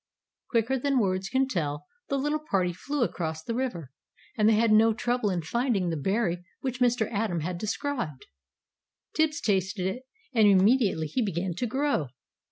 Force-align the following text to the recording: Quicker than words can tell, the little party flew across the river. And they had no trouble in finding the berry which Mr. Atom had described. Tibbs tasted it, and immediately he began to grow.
Quicker 0.49 0.79
than 0.79 0.97
words 0.97 1.29
can 1.29 1.47
tell, 1.47 1.85
the 2.09 2.17
little 2.17 2.39
party 2.39 2.73
flew 2.73 3.03
across 3.03 3.43
the 3.43 3.53
river. 3.53 3.91
And 4.35 4.49
they 4.49 4.55
had 4.55 4.71
no 4.71 4.95
trouble 4.95 5.29
in 5.29 5.43
finding 5.43 5.89
the 5.91 5.95
berry 5.95 6.43
which 6.61 6.79
Mr. 6.79 7.07
Atom 7.13 7.41
had 7.41 7.59
described. 7.59 8.25
Tibbs 9.15 9.39
tasted 9.39 9.85
it, 9.85 10.07
and 10.33 10.47
immediately 10.47 11.05
he 11.05 11.23
began 11.23 11.53
to 11.53 11.67
grow. 11.67 12.07